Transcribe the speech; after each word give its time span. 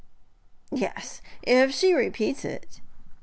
'Yes, 0.71 1.21
if 1.43 1.71
she 1.71 1.93
repeats 1.93 2.43
it. 2.43 2.79